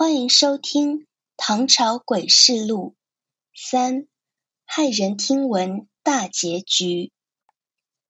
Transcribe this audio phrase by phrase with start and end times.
[0.00, 1.00] 欢迎收听
[1.36, 2.94] 《唐朝诡事录》
[3.70, 4.06] 三
[4.66, 7.12] 骇人听闻大结局。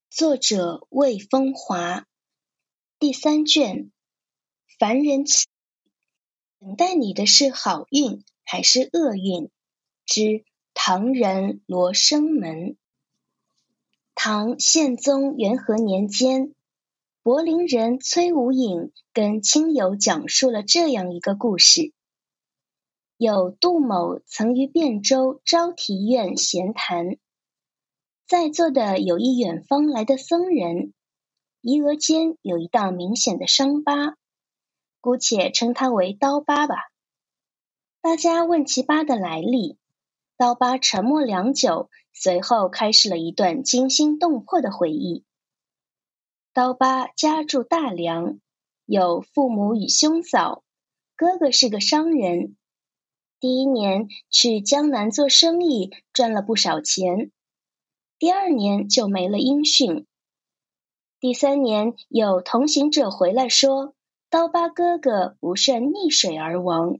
[0.09, 2.07] 作者魏风华。
[2.97, 3.91] 第三卷。
[4.79, 5.47] 凡人起，
[6.61, 9.51] 等待你的是好运还是厄运？
[10.05, 12.77] 之唐人罗生门。
[14.15, 16.55] 唐宪宗元和年间。
[17.23, 21.93] 柏林人崔无影跟亲友讲述了这样一个故事：
[23.15, 27.17] 有杜某曾于汴州招提院闲谈，
[28.25, 30.93] 在座的有一远方来的僧人，
[31.61, 34.17] 鼻额间有一道明显的伤疤，
[34.99, 36.75] 姑且称他为刀疤吧。
[38.01, 39.77] 大家问其疤的来历，
[40.37, 45.23] 刀疤沉默良久，随后开始了一段惊心动魄的回忆。
[46.53, 48.41] 刀疤家住大梁，
[48.85, 50.65] 有父母与兄嫂，
[51.15, 52.57] 哥哥是个商人。
[53.39, 57.31] 第一年去江南做生意，赚了不少钱。
[58.19, 60.05] 第二年就没了音讯。
[61.21, 63.95] 第三年有同行者回来说，
[64.29, 66.99] 刀疤哥哥不慎溺水而亡。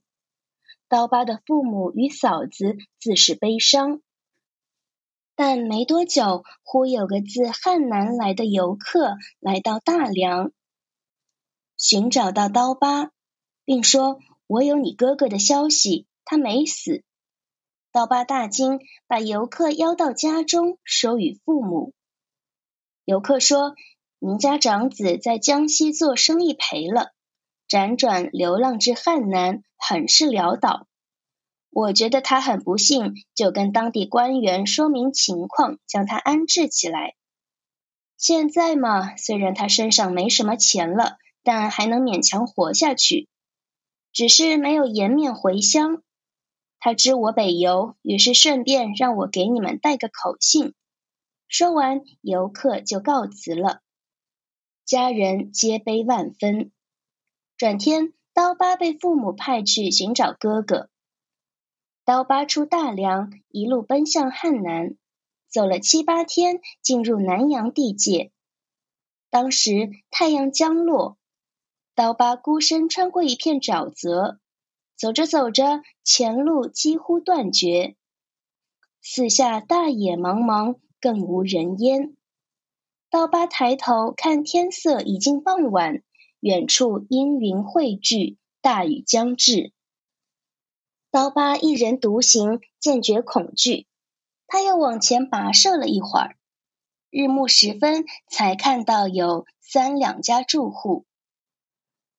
[0.88, 4.02] 刀疤的父母与嫂子自是悲伤。
[5.36, 10.52] 但没多久，忽有个自汉南来的游客来到大梁，
[11.78, 13.12] 寻找到刀疤，
[13.66, 17.04] 并说：“我有你哥哥的消息，他没死。”
[17.92, 21.94] 刀疤大惊，把游客邀到家中，收与父母。
[23.04, 23.76] 游客说
[24.20, 27.12] ：“您家长子在江西做生意赔了，
[27.68, 30.88] 辗转流浪至汉南，很是潦倒。”
[31.74, 37.16] 我觉得他很不幸，就跟当地官员说明情况，将他安置起来。
[38.18, 43.30] 现在嘛，虽然他身上没什么钱了，但还能勉强活下去，
[44.12, 46.04] 只是没有颜面回乡。
[46.78, 50.74] 他知我北游，于是顺便让我给你们带个口信。
[51.48, 53.80] 说完，游客就告辞了。
[54.86, 56.72] 家人皆悲万分。
[57.56, 60.91] 转天，刀疤被父母派去寻找哥哥。
[62.12, 64.98] 刀疤出大梁，一路奔向汉南，
[65.48, 68.34] 走了七八天，进入南阳地界。
[69.30, 71.18] 当时太阳将落，
[71.96, 74.42] 刀疤孤身穿过一片沼泽，
[74.98, 77.96] 走着走着，前路几乎断绝，
[79.02, 82.18] 四下大野茫茫，更无人烟。
[83.10, 86.04] 刀疤抬头看天色已经傍晚，
[86.42, 89.72] 远处阴云汇聚，大雨将至。
[91.12, 93.86] 刀疤一人独行，渐觉恐惧。
[94.48, 96.38] 他又往前跋涉了一会儿，
[97.10, 101.06] 日暮时分，才看到有三两家住户。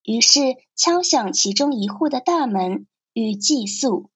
[0.03, 4.11] 于是敲响其中一户的大门，欲寄宿。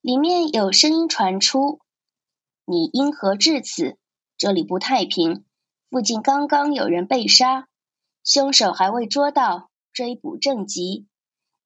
[0.00, 1.80] 里面有声音传出
[2.64, 3.98] ：“你因何至此？
[4.36, 5.44] 这里不太平，
[5.90, 7.66] 附近刚刚有人被杀，
[8.22, 11.08] 凶手还未捉到，追捕正急。”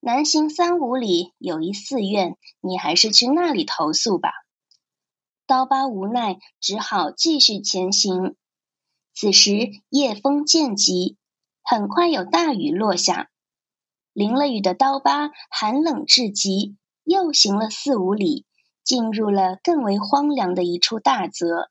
[0.02, 4.32] 南行三五里有一寺院，你还是去那里投宿吧。
[5.46, 8.34] 刀疤无奈，只好继续前行。
[9.12, 11.18] 此时夜风渐急，
[11.62, 13.28] 很快有大雨落下。
[14.14, 18.46] 淋了雨的刀疤寒冷至极，又行了四五里，
[18.82, 21.70] 进入了更为荒凉的一处大泽。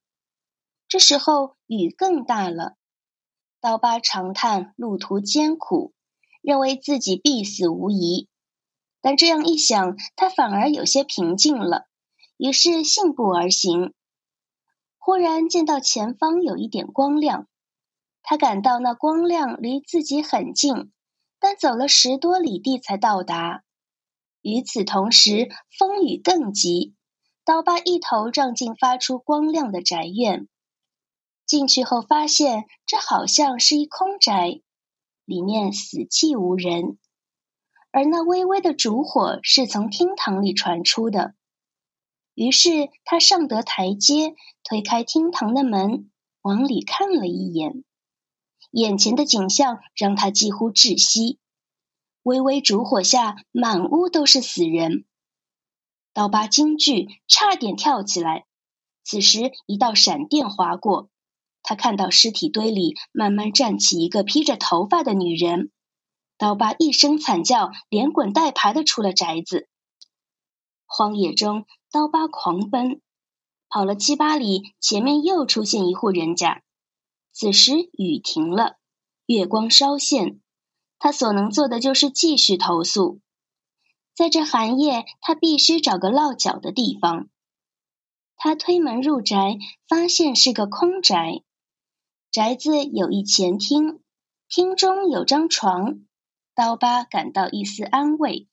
[0.88, 2.76] 这时候雨更大了，
[3.60, 5.94] 刀疤长叹路途艰苦。
[6.50, 8.28] 认为自己必死无疑，
[9.02, 11.86] 但这样一想，他反而有些平静了，
[12.38, 13.94] 于是信步而行。
[14.98, 17.48] 忽然见到前方有一点光亮，
[18.24, 20.92] 他感到那光亮离自己很近，
[21.40, 23.64] 但走了十多里地才到达。
[24.42, 26.96] 与此同时，风雨更急，
[27.46, 30.48] 刀疤一头撞进发出光亮的宅院。
[31.46, 34.62] 进去后发现，这好像是一空宅。
[35.30, 36.98] 里面死寂无人，
[37.92, 41.36] 而那微微的烛火是从厅堂里传出的。
[42.34, 44.34] 于是他上得台阶，
[44.64, 46.10] 推开厅堂的门，
[46.42, 47.84] 往里看了一眼。
[48.72, 51.38] 眼前的景象让他几乎窒息。
[52.24, 55.06] 微微烛火下，满屋都是死人。
[56.12, 58.46] 刀疤惊惧，差点跳起来。
[59.04, 61.12] 此时一道闪电划过。
[61.70, 65.70] 他看到尸体堆里慢慢站起一个披着头发的女人，
[66.36, 69.70] 刀疤一声惨叫，连滚带爬的出了宅子。
[70.88, 73.02] 荒野中，刀疤狂奔，
[73.70, 76.64] 跑了七八里，前面又出现一户人家。
[77.34, 78.78] 此时雨停了，
[79.28, 80.40] 月光稍现，
[80.98, 83.20] 他所能做的就是继续投宿。
[84.16, 87.30] 在这寒夜，他必须找个落脚的地方。
[88.38, 91.44] 他推门入宅，发现是个空宅。
[92.32, 94.02] 宅子有一前厅，
[94.48, 96.02] 厅中有张床，
[96.54, 98.48] 刀疤感到一丝安慰。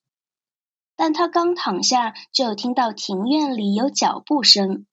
[0.97, 4.87] 但他刚躺下，就听到庭院里有脚步声，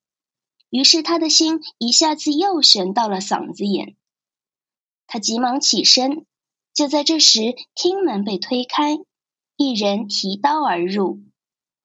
[0.70, 3.96] 于是他的心一下子又悬到了嗓子眼。
[5.08, 6.26] 他急忙起身，
[6.74, 8.98] 就在这时，厅门被推开，
[9.56, 11.22] 一人提刀而入。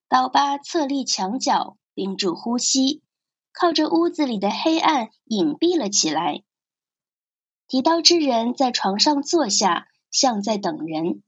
[0.08, 3.02] 刀疤侧立墙角，屏住呼吸，
[3.52, 6.42] 靠着屋子里的黑暗隐蔽了起来。
[7.68, 11.22] 提刀之人在床上坐下，像在等人。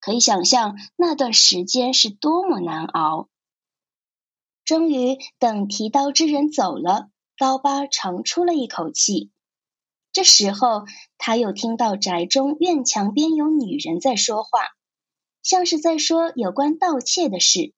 [0.00, 3.28] 可以想象那段时间是多么难熬。
[4.64, 9.30] 终于，等提刀之人走了，刀疤长出了一口气。
[10.10, 10.84] 这时候，
[11.16, 14.58] 他又听到宅中院墙边有女人在说话，
[15.44, 17.72] 像是在说有关盗窃的事。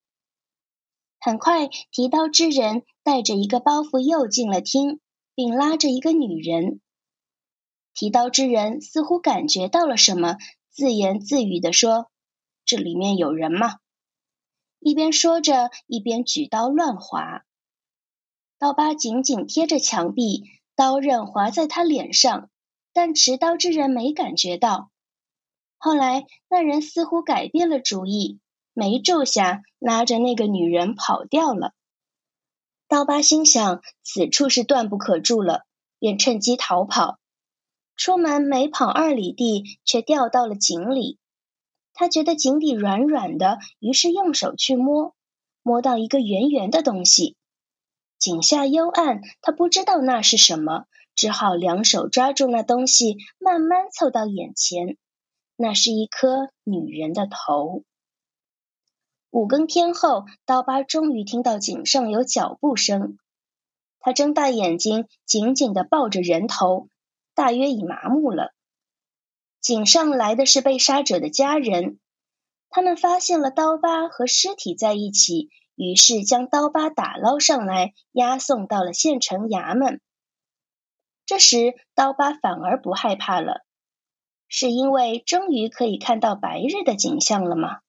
[1.20, 5.00] 很快，提刀之人带着一个包袱又进了厅，
[5.34, 6.80] 并拉着一个女人。
[7.94, 10.36] 提刀之人似乎感觉到了什么，
[10.68, 12.10] 自言自语地说。
[12.66, 13.76] 这里面有人吗？
[14.80, 17.44] 一边说着，一边举刀乱划。
[18.58, 20.44] 刀疤紧紧贴着墙壁，
[20.74, 22.50] 刀刃划在他脸上，
[22.92, 24.90] 但持刀之人没感觉到。
[25.76, 28.40] 后来，那人似乎改变了主意，
[28.72, 31.74] 没住下，拉着那个女人跑掉了。
[32.88, 35.64] 刀疤心想，此处是断不可住了，
[35.98, 37.18] 便趁机逃跑。
[37.96, 41.18] 出门没跑二里地，却掉到了井里。
[41.92, 45.14] 他觉得井底软软的，于是用手去摸，
[45.62, 47.36] 摸到一个圆圆的东西。
[48.18, 54.96] 井下幽暗，他不知道那是什么，只好两手抓住那东西，慢慢凑到眼前。
[55.56, 57.84] 那是一颗女人的头。
[59.30, 63.18] 五更天后，刀疤终于听到井上有脚步声。
[64.00, 66.88] 他睁大眼睛，紧紧的抱着人头，
[67.34, 68.52] 大约已麻木了。
[69.60, 71.98] 井上来的是被杀者的家人，
[72.68, 80.00] 他们发现了刀疤和尸体在一起，于是将刀疤打捞上来，押送到了县城衙门。
[81.26, 83.64] 这时，刀疤反而不害怕了，
[84.46, 87.80] 是因为终于可以看到白日的景象了吗？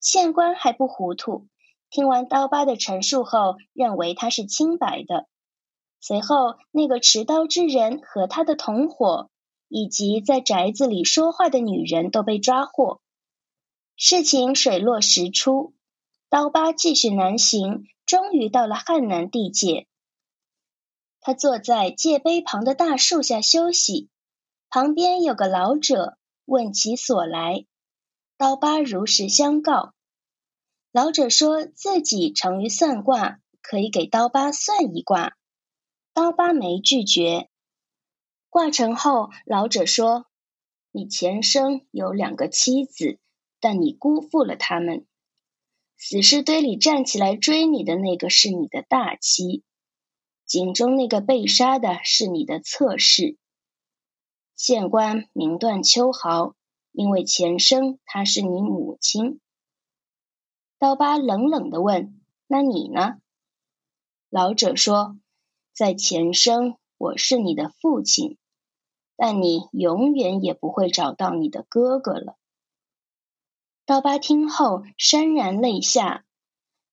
[0.00, 1.46] 县官还不糊涂，
[1.88, 5.28] 听完刀疤的陈述后，认为他是清白的。
[6.06, 9.30] 随后，那个持刀之人和他的同伙。
[9.68, 13.00] 以及在宅子里说话的女人都被抓获，
[13.96, 15.74] 事情水落石出。
[16.28, 19.88] 刀疤继续南行，终于到了汉南地界。
[21.20, 24.10] 他坐在界碑旁的大树下休息，
[24.68, 27.64] 旁边有个老者问其所来。
[28.36, 29.92] 刀疤如实相告。
[30.92, 35.34] 老者说自己长于算卦，可以给刀疤算一卦。
[36.14, 37.50] 刀疤没拒绝。
[38.48, 40.26] 挂成后，老者说
[40.92, 43.18] ：“你前生有两个妻子，
[43.58, 45.06] 但你辜负了他们。
[45.96, 49.64] 死尸堆里站起来追你的那个是你的大妻，
[50.46, 53.36] 井中那个被杀的是你的侧室。
[54.54, 56.54] 县官名断秋毫，
[56.92, 59.40] 因为前生她是你母亲。”
[60.78, 63.16] 刀疤冷冷的问：“那你呢？”
[64.30, 65.18] 老者说
[65.74, 68.38] ：“在前生我是你的父亲。”
[69.16, 72.34] 但你永远也不会找到你的哥哥了。
[73.86, 76.24] 刀疤听后潸然泪下。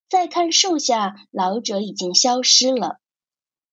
[0.07, 2.99] 再看树下，老者已经消失了。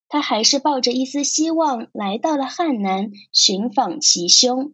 [0.08, 4.72] 他还是抱着一丝希望来到了汉南寻访其兄。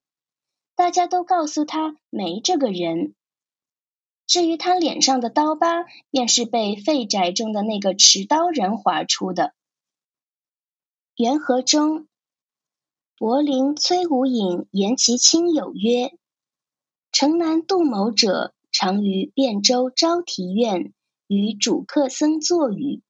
[0.76, 3.14] 大家都告诉他没这个人。
[4.26, 9.52] 至于他脸上的刀疤，便是被废宅中的那个持刀人划出的。
[11.16, 12.08] 元和中。
[13.16, 16.10] 柏林崔无隐言其亲友曰
[17.12, 20.92] ：“城南杜某者，常于汴州昭提院
[21.28, 23.00] 与主客僧坐语。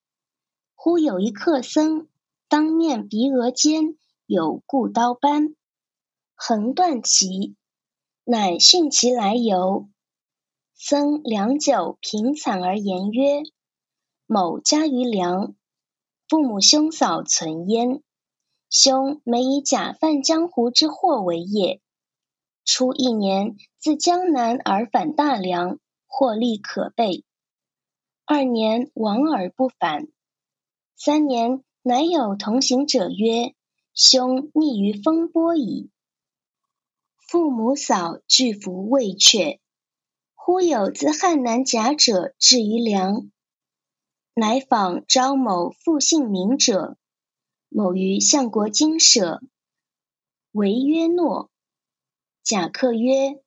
[0.75, 2.06] 忽有一客僧，
[2.46, 3.96] 当面鼻额间
[4.26, 5.56] 有故刀斑，
[6.34, 7.56] 横断其，
[8.25, 9.88] 乃讯其来由。
[10.75, 13.42] 僧良久，平惨而言曰
[14.28, 15.54] ：‘某家于梁，
[16.28, 18.02] 父母兄嫂存焉。’”
[18.71, 21.81] 兄每以假贩江湖之货为业，
[22.64, 25.78] 初一年自江南而返大梁，
[26.09, 27.25] 获利可备。
[28.25, 30.09] 二年亡而不返。
[30.97, 33.54] 三年乃有同行者曰
[33.95, 35.90] ：“兄溺于风波矣。”
[37.28, 39.61] 父母嫂俱服未却。
[40.35, 43.31] 忽有自汉南甲者至于梁，
[44.35, 46.97] 乃访招某复姓名者。
[47.69, 49.41] 某于相国精舍，
[50.53, 51.50] 为曰诺。
[52.43, 53.41] 甲客曰：“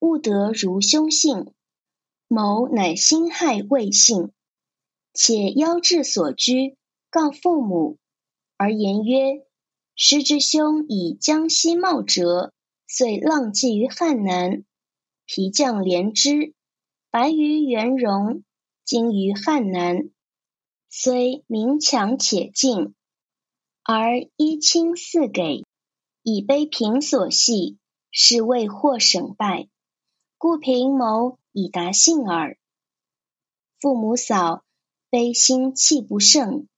[0.00, 1.52] 勿得如兄信。”
[2.26, 4.32] 某乃辛亥未信，
[5.12, 6.76] 且邀至所居，
[7.10, 7.98] 告父母，
[8.56, 9.46] 而言曰
[9.94, 12.52] ：“师之兄以江西冒折，
[12.88, 14.64] 遂浪迹于汉南。
[15.26, 16.54] 皮将连之，
[17.10, 18.42] 白于元戎，
[18.84, 20.10] 今于汉南，
[20.96, 22.94] 虽明强且敬，
[23.82, 25.64] 而一亲四给，
[26.22, 27.78] 以卑平所系。”
[28.16, 29.66] 是未获省败，
[30.38, 32.56] 故平谋以达信耳。
[33.80, 34.62] 父母嫂
[35.10, 36.68] 悲心气不胜，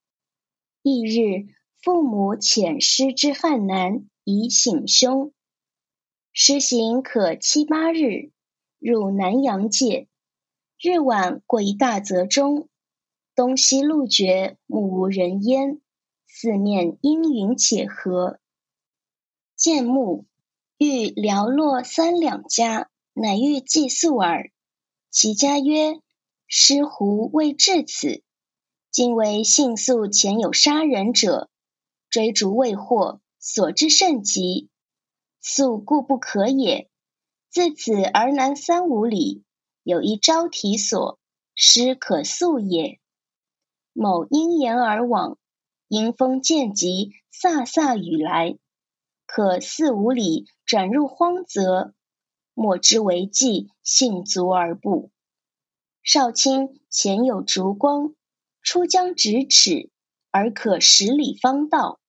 [0.81, 5.31] 翌日父母遣师之汉南以省兄。
[6.33, 8.31] 师行可七八日，
[8.79, 10.07] 入南阳界。
[10.81, 12.67] 日晚过一大泽中，
[13.37, 15.79] 东西路绝，目无人烟，
[16.25, 18.39] 四面阴云且合，
[19.55, 20.25] 见木。
[20.79, 24.49] 欲寥落三两家，乃欲寄宿耳。
[25.11, 25.99] 其家曰
[26.49, 28.23] ：“师胡未至此，
[28.89, 31.47] 今为信宿前有杀人者，
[32.09, 34.67] 追逐未获，所之甚急，
[35.39, 36.89] 宿故不可也。
[37.51, 39.43] 自此而南三五里，
[39.83, 41.19] 有一招提所，
[41.53, 42.99] 师可宿也。”
[43.99, 45.39] 某因言而往，
[45.87, 48.59] 迎风渐急，飒飒雨来，
[49.25, 50.45] 可四五里。
[50.67, 51.93] 转入荒泽，
[52.53, 55.11] 莫之为计，信足而步。
[56.03, 58.13] 少卿前有烛光，
[58.61, 59.89] 出将咫尺，
[60.29, 61.99] 而可十里方到。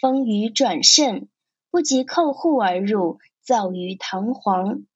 [0.00, 1.28] 风雨转甚，
[1.70, 4.86] 不及叩户而入，造于堂皇。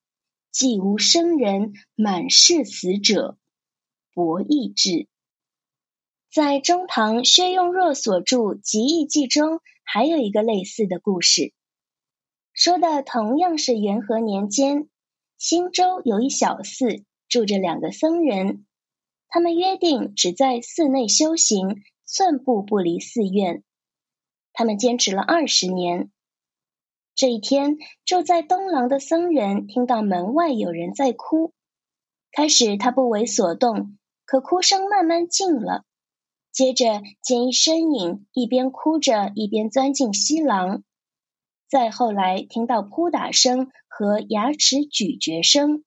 [0.51, 3.37] 既无生人，满是死者。
[4.13, 5.07] 博弈志。
[6.33, 11.53] 在中唐薛用若所著《集异记》中，还有一个类似的故事。
[12.53, 14.89] 说的同样是元和年间，
[15.39, 18.65] 新州有一小寺，住着两个僧人。
[19.29, 23.65] 他们约定只在寺内修行，寸步不离寺院。
[24.53, 26.13] 他们坚持了二十年。
[27.17, 31.53] 这一天，住在东廊的僧人听到门外有人在哭。
[32.31, 35.85] 开始他不为所动，可哭声慢慢静了。
[36.53, 40.83] 接着见一身影，一边哭着，一边钻进西廊。
[41.69, 45.85] 再后来，听到扑打声和牙齿咀嚼声，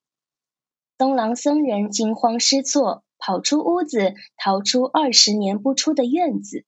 [0.98, 6.66] 东廊僧人惊慌失措，跑出屋子，逃出二十年不出的院子。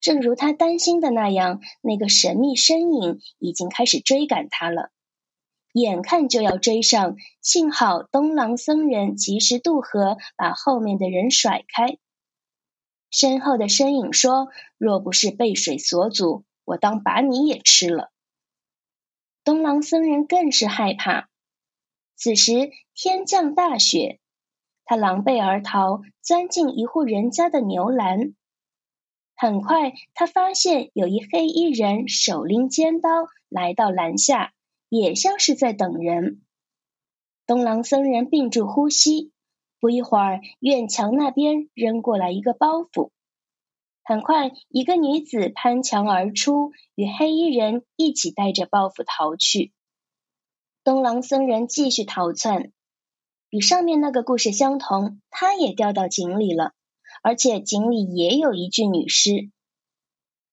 [0.00, 4.90] 正如他担心的那样，那个神秘身影已经开始追赶他了，
[5.72, 11.98] 眼看就要追上，幸好东廊僧人及时渡河，把后面的人甩开。
[13.10, 14.48] 身后的身影说
[14.78, 18.10] ：“若不是被水所阻。”我当把你也吃了。
[19.44, 21.28] 东廊僧人更是害怕。
[22.16, 24.18] 此时天降大雪，
[24.84, 28.34] 他狼狈而逃，钻进一户人家的牛栏。
[29.36, 33.10] 很快，他发现有一黑衣人手拎尖刀
[33.48, 34.52] 来到栏下，
[34.88, 36.42] 也像是在等人。
[37.46, 39.30] 东廊僧人屏住呼吸，
[39.78, 43.10] 不一会儿，院墙那边扔过来一个包袱。
[44.02, 49.72] 很快，一个女子攀墙而出，与黑衣人一起带着包袱逃去。
[50.84, 52.72] 东郎僧人继续逃窜，
[53.50, 56.72] 与上面那个故事相同，他也掉到井里了，
[57.22, 59.50] 而且井里也有一具女尸。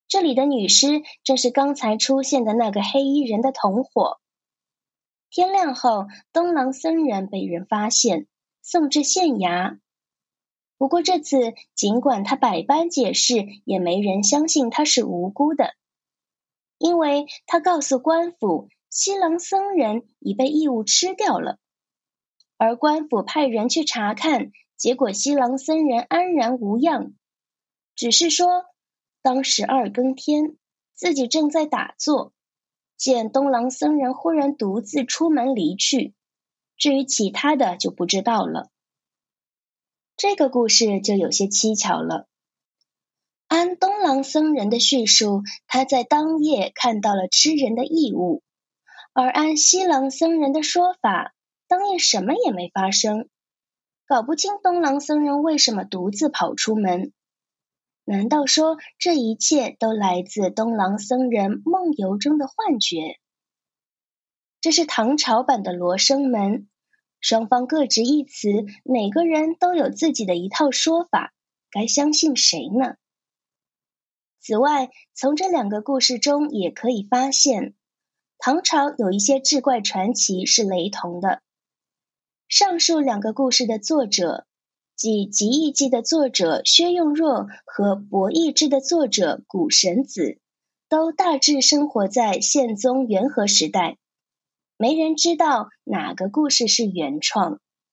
[0.07, 4.19] 这里的女尸正是刚才出现的那个黑衣人的同伙。
[5.29, 8.27] 天亮后，东郎僧人被人发现，
[8.63, 9.77] 送至县衙。
[10.79, 15.75] 不过这次，尽管他百般解释，也没人相信他是无辜的，
[16.77, 21.59] 因为他告诉官府，西郎僧人已被异物吃掉了，
[22.57, 27.13] 而官府派人去查看，结果西郎僧人安然无恙，
[27.95, 28.65] 只是说
[29.21, 30.57] 当时二更天，
[30.95, 32.33] 自己正在打坐，
[32.97, 36.13] 见东郎僧人忽然独自出门离去，
[36.77, 38.69] 至于其他的就不知道了。
[40.15, 42.27] 这个故事就有些蹊跷了。
[43.47, 48.41] 按东廊僧人的叙述，他在当夜看到了吃人的异物；
[49.13, 51.35] 而按西廊僧人的说法，
[51.67, 53.29] 当夜什么也没发生。
[54.05, 57.13] 搞不清东廊僧人为什么独自跑出门？
[58.05, 63.17] 难道说这一切都来自东廊僧人梦游中的幻觉？
[64.63, 66.69] 这是唐朝版的罗生门。
[67.19, 68.47] 双方各执一词，
[68.85, 71.33] 每个人都有自己的一套说法，
[71.69, 72.95] 该相信谁呢？
[74.39, 77.73] 此外，从这两个故事中也可以发现，
[78.37, 81.41] 唐朝有一些志怪传奇是雷同的。
[82.47, 84.45] 上述两个故事的作者，
[84.95, 90.39] 即《集异记》的作者薛用若和《博弈志》的作者古神子，
[90.87, 93.97] 都大致生活在宪宗元和时代，
[94.83, 97.61] 没人知道哪个故事是原创。